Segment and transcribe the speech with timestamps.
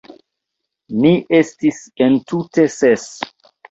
[1.03, 3.11] Ni estis entute ses.